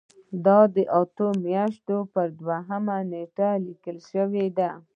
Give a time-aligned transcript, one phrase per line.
[0.45, 4.69] دا د اتمې میاشتې په دویمه نیټه لیکل شوې ده.